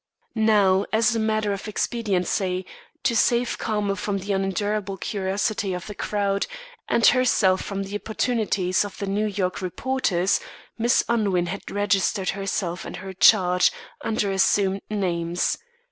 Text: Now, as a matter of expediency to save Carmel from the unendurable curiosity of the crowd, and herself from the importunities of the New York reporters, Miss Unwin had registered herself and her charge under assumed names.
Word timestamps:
Now, 0.33 0.87
as 0.91 1.15
a 1.15 1.19
matter 1.19 1.53
of 1.53 1.67
expediency 1.67 2.65
to 3.03 3.15
save 3.15 3.59
Carmel 3.59 3.95
from 3.95 4.17
the 4.17 4.33
unendurable 4.33 4.97
curiosity 4.97 5.75
of 5.75 5.85
the 5.85 5.93
crowd, 5.93 6.47
and 6.89 7.05
herself 7.05 7.61
from 7.61 7.83
the 7.83 7.93
importunities 7.93 8.83
of 8.83 8.97
the 8.97 9.05
New 9.05 9.27
York 9.27 9.61
reporters, 9.61 10.39
Miss 10.75 11.03
Unwin 11.07 11.45
had 11.45 11.69
registered 11.69 12.29
herself 12.29 12.83
and 12.83 12.95
her 12.95 13.13
charge 13.13 13.71
under 14.03 14.31
assumed 14.31 14.81
names. 14.89 15.59